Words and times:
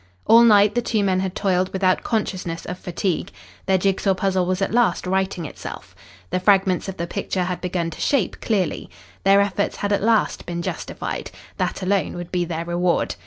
All 0.25 0.41
night 0.43 0.73
the 0.73 0.81
two 0.81 1.03
men 1.03 1.19
had 1.19 1.35
toiled 1.35 1.71
without 1.71 2.01
consciousness 2.01 2.65
of 2.65 2.79
fatigue. 2.79 3.31
Their 3.67 3.77
jigsaw 3.77 4.15
puzzle 4.15 4.47
was 4.47 4.59
at 4.59 4.73
last 4.73 5.05
righting 5.05 5.45
itself. 5.45 5.95
The 6.31 6.39
fragments 6.39 6.89
of 6.89 6.97
the 6.97 7.05
picture 7.05 7.43
had 7.43 7.61
begun 7.61 7.91
to 7.91 8.01
shape 8.01 8.41
clearly. 8.41 8.89
Their 9.23 9.41
efforts 9.41 9.75
had 9.75 9.91
at 9.93 10.01
last 10.01 10.47
been 10.47 10.63
justified. 10.63 11.29
That 11.57 11.83
alone 11.83 12.15
would 12.15 12.31
be 12.31 12.45
their 12.45 12.65
reward. 12.65 13.13